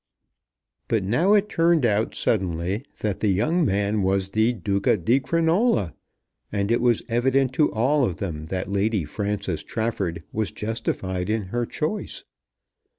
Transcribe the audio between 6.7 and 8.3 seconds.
it was evident to all of